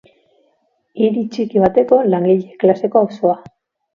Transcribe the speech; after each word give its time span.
Hiri 1.01 1.25
txiki 1.35 1.61
bateko 1.65 1.99
langile-klaseko 2.13 3.03
auzoa. 3.05 3.37